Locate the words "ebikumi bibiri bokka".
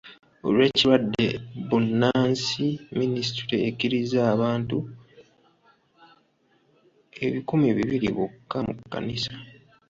7.25-8.57